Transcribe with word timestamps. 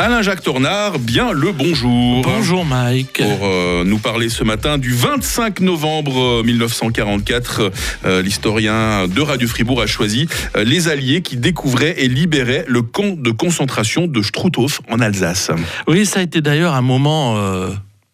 Alain-Jacques 0.00 0.40
Tornard, 0.40 0.98
bien 0.98 1.30
le 1.30 1.52
bonjour. 1.52 2.22
Bonjour 2.22 2.64
Mike. 2.64 3.18
Pour 3.18 3.40
euh, 3.42 3.84
nous 3.84 3.98
parler 3.98 4.30
ce 4.30 4.42
matin 4.42 4.78
du 4.78 4.94
25 4.94 5.60
novembre 5.60 6.42
1944, 6.42 7.70
euh, 8.06 8.22
l'historien 8.22 9.06
de 9.08 9.20
Radio 9.20 9.46
Fribourg 9.46 9.82
a 9.82 9.86
choisi 9.86 10.26
euh, 10.56 10.64
les 10.64 10.88
Alliés 10.88 11.20
qui 11.20 11.36
découvraient 11.36 11.96
et 11.98 12.08
libéraient 12.08 12.64
le 12.66 12.80
camp 12.80 13.14
de 13.14 13.30
concentration 13.30 14.06
de 14.06 14.22
Struthof 14.22 14.80
en 14.88 15.00
Alsace. 15.00 15.50
Oui, 15.86 16.06
ça 16.06 16.20
a 16.20 16.22
été 16.22 16.40
d'ailleurs 16.40 16.74
un 16.74 16.80
moment 16.80 17.36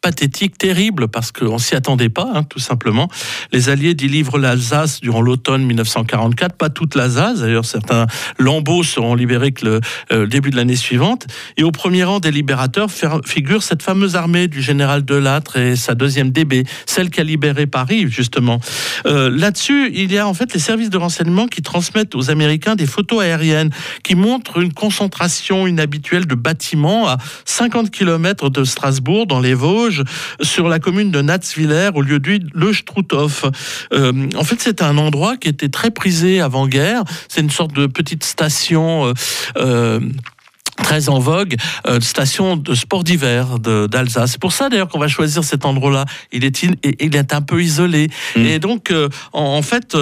pathétique, 0.07 0.57
terrible, 0.57 1.09
parce 1.09 1.33
qu'on 1.33 1.59
s'y 1.59 1.75
attendait 1.75 2.09
pas, 2.09 2.31
hein, 2.33 2.45
tout 2.45 2.61
simplement. 2.61 3.09
Les 3.51 3.71
Alliés 3.71 3.93
délivrent 3.93 4.39
l'Alsace 4.39 5.01
durant 5.01 5.21
l'automne 5.21 5.65
1944, 5.65 6.55
pas 6.55 6.71
toute 6.71 6.95
l'Alsace, 6.95 7.41
d'ailleurs 7.41 7.65
certains 7.65 8.07
lambeaux 8.39 8.85
seront 8.85 9.17
libérés 9.17 9.51
que 9.51 9.65
le 9.65 9.81
euh, 10.13 10.27
début 10.29 10.51
de 10.51 10.57
l'année 10.57 10.77
suivante. 10.77 11.27
Et 11.57 11.65
au 11.65 11.73
premier 11.73 12.05
rang 12.05 12.21
des 12.21 12.31
libérateurs 12.31 12.89
figure 13.25 13.65
cette 13.65 13.83
fameuse 13.83 14.15
armée 14.15 14.47
du 14.47 14.63
général 14.63 15.05
Delattre 15.05 15.57
et 15.57 15.75
sa 15.75 15.97
deuxième 15.97 16.31
DB, 16.31 16.63
celle 16.87 17.11
qui 17.11 17.21
a 17.21 17.25
libéré 17.25 17.67
Paris, 17.67 18.07
justement. 18.09 18.61
Euh, 19.07 19.29
là-dessus, 19.29 19.91
il 19.93 20.13
y 20.13 20.19
a 20.19 20.29
en 20.29 20.35
fait 20.35 20.55
les 20.55 20.61
services 20.61 20.91
de 20.91 20.99
renseignement 20.99 21.49
qui 21.49 21.63
transmettent 21.63 22.15
aux 22.15 22.31
Américains 22.31 22.77
des 22.77 22.87
photos 22.87 23.25
aériennes 23.25 23.71
qui 24.05 24.15
montrent 24.15 24.59
une 24.59 24.73
concentration 24.73 25.67
inhabituelle 25.67 26.29
de 26.29 26.37
bâtiments 26.37 27.09
à 27.09 27.19
50 27.45 27.91
km 27.91 28.51
de 28.51 28.63
Strasbourg, 28.63 29.27
dans 29.27 29.41
les 29.41 29.55
Vosges, 29.55 29.96
sur 30.41 30.69
la 30.69 30.79
commune 30.79 31.11
de 31.11 31.23
Natzwiller, 31.23 31.91
au 31.95 32.03
lieu 32.03 32.19
du 32.19 32.41
Le 32.55 32.73
Struthof. 32.73 33.45
Euh, 33.93 34.29
en 34.37 34.45
fait, 34.45 34.57
c'est 34.61 34.83
un 34.83 34.99
endroit 34.99 35.37
qui 35.37 35.49
était 35.49 35.69
très 35.69 35.91
prisé 35.91 36.41
avant-guerre. 36.41 37.03
C'est 37.29 37.41
une 37.41 37.51
sorte 37.51 37.75
de 37.75 37.87
petite 37.87 38.25
station. 38.25 39.07
Euh, 39.07 39.13
euh, 39.59 40.01
très 40.83 41.09
en 41.09 41.19
vogue, 41.19 41.57
station 42.01 42.59
de 42.59 42.75
sport 42.75 43.03
d'hiver 43.03 43.59
d'Alsace. 43.59 44.33
C'est 44.33 44.41
pour 44.41 44.53
ça 44.53 44.69
d'ailleurs 44.69 44.89
qu'on 44.89 44.99
va 44.99 45.09
choisir 45.09 45.43
cet 45.43 45.65
endroit-là. 45.65 46.05
Il 46.33 46.45
est, 46.45 46.67
il 47.01 47.17
est 47.17 47.33
un 47.33 47.41
peu 47.41 47.63
isolé. 47.63 48.09
Mmh. 48.37 48.41
Et 48.45 48.59
donc, 48.59 48.93
en, 49.33 49.63
fait, 49.63 49.97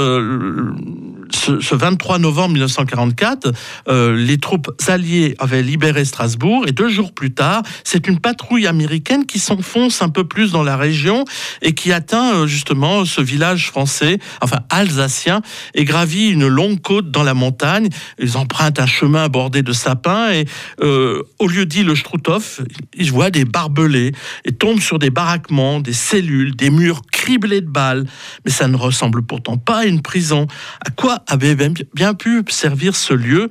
ce, 1.30 1.74
23 1.74 2.18
novembre 2.18 2.54
1944, 2.54 3.52
euh, 3.88 4.16
les 4.16 4.38
troupes 4.38 4.70
alliées 4.88 5.34
avaient 5.38 5.62
libéré 5.62 6.04
Strasbourg 6.04 6.64
et 6.66 6.72
deux 6.72 6.88
jours 6.88 7.12
plus 7.12 7.32
tard, 7.32 7.62
c'est 7.84 8.06
une 8.06 8.20
patrouille 8.20 8.66
américaine 8.66 9.26
qui 9.26 9.38
s'enfonce 9.38 10.02
un 10.02 10.08
peu 10.08 10.24
plus 10.24 10.52
dans 10.52 10.62
la 10.62 10.76
région 10.76 11.24
et 11.62 11.74
qui 11.74 11.92
atteint 11.92 12.34
euh, 12.34 12.46
justement 12.46 13.04
ce 13.04 13.20
village 13.20 13.68
français, 13.68 14.18
enfin 14.42 14.58
alsacien, 14.70 15.42
et 15.74 15.84
gravit 15.84 16.28
une 16.28 16.46
longue 16.46 16.80
côte 16.80 17.10
dans 17.10 17.22
la 17.22 17.34
montagne. 17.34 17.88
Ils 18.18 18.36
empruntent 18.36 18.80
un 18.80 18.86
chemin 18.86 19.28
bordé 19.28 19.62
de 19.62 19.72
sapins 19.72 20.30
et 20.30 20.46
euh, 20.82 21.22
au 21.38 21.46
lieu 21.46 21.66
dit 21.66 21.82
le 21.82 21.94
Struthof, 21.94 22.60
ils 22.96 23.10
voient 23.10 23.30
des 23.30 23.44
barbelés 23.44 24.12
et 24.44 24.52
tombent 24.52 24.80
sur 24.80 24.98
des 24.98 25.10
baraquements, 25.10 25.80
des 25.80 25.92
cellules, 25.92 26.54
des 26.56 26.70
murs 26.70 27.02
criblés 27.10 27.60
de 27.60 27.68
balles. 27.68 28.04
Mais 28.44 28.50
ça 28.50 28.68
ne 28.68 28.76
ressemble 28.76 29.22
pourtant 29.22 29.56
pas 29.56 29.78
à 29.78 29.84
une 29.84 30.02
prison. 30.02 30.46
À 30.84 30.90
quoi 30.90 31.23
avait 31.26 31.56
bien 31.56 32.14
pu 32.14 32.44
servir 32.48 32.96
ce 32.96 33.14
lieu. 33.14 33.48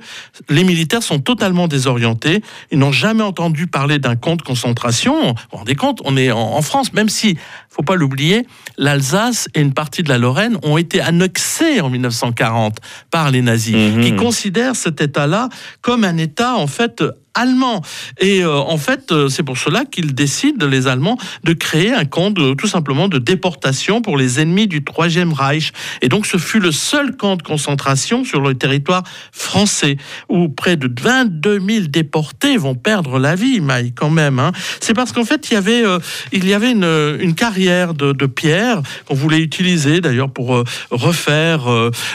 Les 0.48 0.64
militaires 0.64 1.02
sont 1.02 1.20
totalement 1.20 1.68
désorientés. 1.68 2.42
Ils 2.70 2.78
n'ont 2.78 2.92
jamais 2.92 3.22
entendu 3.22 3.66
parler 3.66 3.98
d'un 3.98 4.16
camp 4.16 4.36
de 4.36 4.42
concentration. 4.42 5.14
Vous 5.22 5.34
vous 5.52 5.58
rendez 5.58 5.74
compte, 5.74 6.00
on 6.04 6.16
est 6.16 6.30
en, 6.30 6.62
France, 6.62 6.92
même 6.92 7.08
si, 7.08 7.36
faut 7.74 7.82
pas 7.82 7.96
l'oublier, 7.96 8.46
l'Alsace 8.78 9.48
et 9.54 9.60
une 9.60 9.74
partie 9.74 10.02
de 10.02 10.08
la 10.08 10.18
Lorraine 10.18 10.58
ont 10.62 10.78
été 10.78 11.00
annexées 11.00 11.80
en 11.80 11.90
1940 11.90 12.78
par 13.10 13.30
les 13.30 13.42
nazis, 13.42 13.74
mhm. 13.74 14.04
qui 14.04 14.16
considèrent 14.16 14.76
cet 14.76 15.00
État-là 15.00 15.48
comme 15.82 16.04
un 16.04 16.16
État 16.16 16.54
en 16.54 16.68
fait 16.68 17.02
allemand. 17.34 17.82
Et 18.20 18.42
euh, 18.42 18.58
en 18.58 18.78
fait, 18.78 19.10
euh, 19.10 19.28
c'est 19.28 19.42
pour 19.42 19.58
cela 19.58 19.84
qu'ils 19.84 20.14
décident, 20.14 20.66
les 20.66 20.86
Allemands, 20.86 21.18
de 21.42 21.52
créer 21.52 21.92
un 21.92 22.04
camp 22.04 22.30
de, 22.30 22.54
tout 22.54 22.68
simplement 22.68 23.08
de 23.08 23.18
déportation 23.18 24.02
pour 24.02 24.16
les 24.16 24.40
ennemis 24.40 24.68
du 24.68 24.84
Troisième 24.84 25.32
Reich. 25.32 25.72
Et 26.00 26.08
donc, 26.08 26.26
ce 26.26 26.36
fut 26.36 26.60
le 26.60 26.70
seul 26.72 27.16
camp 27.16 27.36
de 27.36 27.42
concentration 27.42 28.24
sur 28.24 28.40
le 28.40 28.54
territoire 28.54 29.02
français, 29.32 29.96
où 30.28 30.48
près 30.48 30.76
de 30.76 30.88
22 31.00 31.60
000 31.60 31.86
déportés 31.88 32.56
vont 32.56 32.76
perdre 32.76 33.18
la 33.18 33.34
vie, 33.34 33.60
Maï, 33.60 33.92
quand 33.92 34.10
même. 34.10 34.38
Hein. 34.38 34.52
C'est 34.80 34.94
parce 34.94 35.12
qu'en 35.12 35.24
fait, 35.24 35.50
il 35.50 35.54
y 35.54 35.56
avait, 35.56 35.84
euh, 35.84 35.98
il 36.32 36.46
y 36.46 36.54
avait 36.54 36.70
une, 36.70 37.18
une 37.20 37.34
carrière 37.34 37.63
de, 37.64 38.12
de 38.12 38.26
pierre 38.26 38.82
qu'on 39.06 39.14
voulait 39.14 39.40
utiliser, 39.40 40.00
d'ailleurs, 40.00 40.30
pour 40.30 40.62
refaire 40.90 41.66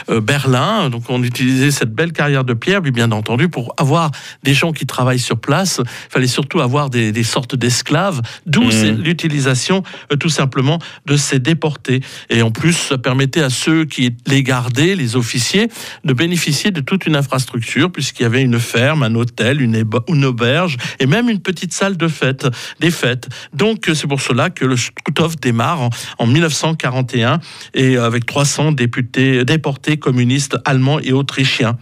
Berlin. 0.08 0.90
Donc, 0.90 1.04
on 1.08 1.22
utilisait 1.22 1.70
cette 1.70 1.92
belle 1.92 2.12
carrière 2.12 2.44
de 2.44 2.54
pierre, 2.54 2.82
puis 2.82 2.92
bien 2.92 3.12
entendu, 3.12 3.48
pour 3.48 3.74
avoir 3.76 4.10
des 4.42 4.54
gens 4.54 4.72
qui 4.72 4.86
travaillent 4.86 5.18
sur 5.18 5.38
place. 5.38 5.80
Il 5.80 6.12
fallait 6.12 6.26
surtout 6.26 6.60
avoir 6.60 6.90
des, 6.90 7.22
sortes 7.22 7.54
d'esclaves, 7.54 8.20
d'où 8.46 8.62
mmh. 8.62 9.02
l'utilisation 9.02 9.82
euh, 10.12 10.16
tout 10.16 10.28
simplement 10.28 10.78
de 11.06 11.16
ces 11.16 11.38
déportés. 11.38 12.00
Et 12.28 12.42
en 12.42 12.50
plus, 12.50 12.72
ça 12.72 12.98
permettait 12.98 13.42
à 13.42 13.50
ceux 13.50 13.84
qui 13.84 14.14
les 14.26 14.42
gardaient, 14.42 14.94
les 14.94 15.16
officiers, 15.16 15.68
de 16.04 16.12
bénéficier 16.12 16.70
de 16.70 16.80
toute 16.80 17.06
une 17.06 17.16
infrastructure, 17.16 17.90
puisqu'il 17.90 18.22
y 18.22 18.26
avait 18.26 18.42
une 18.42 18.58
ferme, 18.58 19.02
un 19.02 19.14
hôtel, 19.14 19.60
une, 19.60 19.84
une, 20.08 20.24
auberge, 20.24 20.76
et 20.98 21.06
même 21.06 21.28
une 21.28 21.40
petite 21.40 21.72
salle 21.72 21.96
de 21.96 22.08
fête, 22.08 22.46
des 22.80 22.90
fêtes. 22.90 23.28
Donc 23.52 23.88
euh, 23.88 23.94
c'est 23.94 24.06
pour 24.06 24.20
cela 24.20 24.50
que 24.50 24.64
le 24.64 24.76
Struthof 24.76 25.39
démarre 25.40 25.82
en, 25.82 25.90
en 26.18 26.26
1941, 26.26 27.40
et 27.74 27.96
avec 27.96 28.26
300 28.26 28.72
députés, 28.72 29.44
déportés 29.44 29.96
communistes 29.96 30.56
allemands 30.64 31.00
et 31.00 31.12
autrichiens. 31.12 31.76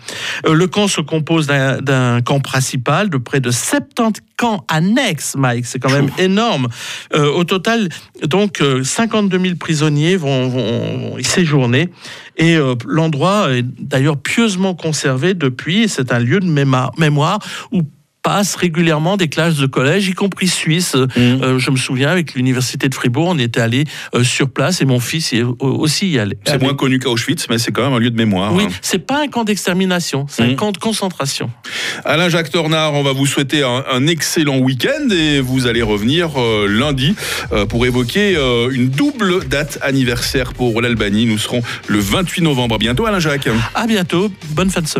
Euh, 0.46 0.54
le 0.54 0.66
camp 0.66 0.88
se 0.88 1.00
compose 1.00 1.46
d'un 1.46 2.20
camp 2.22 2.40
principal 2.40 3.10
de 3.10 3.16
près 3.16 3.40
de 3.40 3.50
70 3.50 4.22
camps 4.38 4.64
annexes, 4.68 5.34
Mike. 5.36 5.66
C'est 5.66 5.78
quand 5.78 5.90
même 5.90 6.10
énorme. 6.18 6.68
Euh, 7.14 7.30
au 7.32 7.44
total, 7.44 7.88
donc, 8.22 8.62
52 8.82 9.36
euh, 9.36 9.40
000 9.42 9.56
prisonniers 9.56 10.16
vont, 10.16 11.18
y 11.18 11.24
séjourner. 11.24 11.90
Et 12.36 12.56
euh, 12.56 12.74
l'endroit 12.86 13.52
est 13.52 13.62
d'ailleurs 13.62 14.16
pieusement 14.16 14.74
conservé 14.74 15.34
depuis. 15.34 15.88
C'est 15.88 16.12
un 16.12 16.20
lieu 16.20 16.40
de 16.40 16.46
mémoire 16.46 17.40
où 17.72 17.82
passe 18.28 18.56
régulièrement 18.56 19.16
des 19.16 19.28
classes 19.28 19.56
de 19.56 19.64
collège, 19.64 20.06
y 20.06 20.12
compris 20.12 20.48
suisse. 20.48 20.94
Mmh. 20.94 21.08
Euh, 21.16 21.58
je 21.58 21.70
me 21.70 21.76
souviens, 21.76 22.10
avec 22.10 22.34
l'université 22.34 22.90
de 22.90 22.94
Fribourg, 22.94 23.28
on 23.28 23.38
était 23.38 23.62
allé 23.62 23.84
euh, 24.14 24.22
sur 24.22 24.50
place 24.50 24.82
et 24.82 24.84
mon 24.84 25.00
fils 25.00 25.32
y 25.32 25.42
aussi 25.60 26.10
y 26.10 26.18
allait. 26.18 26.36
C'est 26.44 26.60
moins 26.60 26.74
connu 26.74 26.98
qu'Auschwitz, 26.98 27.46
mais 27.48 27.56
c'est 27.56 27.72
quand 27.72 27.84
même 27.84 27.94
un 27.94 27.98
lieu 27.98 28.10
de 28.10 28.18
mémoire. 28.18 28.52
Oui, 28.52 28.64
hein. 28.64 28.72
c'est 28.82 28.98
pas 28.98 29.22
un 29.22 29.28
camp 29.28 29.44
d'extermination, 29.44 30.26
c'est 30.28 30.42
un 30.42 30.48
mmh. 30.48 30.56
camp 30.56 30.72
de 30.72 30.76
concentration. 30.76 31.50
Alain 32.04 32.28
Jacques 32.28 32.50
Tornard, 32.50 32.92
on 32.92 33.02
va 33.02 33.12
vous 33.12 33.24
souhaiter 33.24 33.62
un, 33.62 34.06
excellent 34.06 34.58
week-end 34.58 35.08
et 35.10 35.40
vous 35.40 35.66
allez 35.66 35.82
revenir 35.82 36.32
euh, 36.36 36.66
lundi 36.68 37.14
pour 37.70 37.86
évoquer 37.86 38.36
une 38.70 38.90
double 38.90 39.46
date 39.46 39.78
anniversaire 39.80 40.52
pour 40.52 40.82
l'Albanie. 40.82 41.24
Nous 41.24 41.38
serons 41.38 41.62
le 41.86 41.98
28 41.98 42.42
novembre. 42.42 42.74
À 42.74 42.78
bientôt, 42.78 43.06
Alain 43.06 43.20
Jacques. 43.20 43.48
À 43.74 43.86
bientôt. 43.86 44.30
Bonne 44.50 44.70
fin 44.70 44.82
de 44.82 44.86
semaine. 44.86 44.96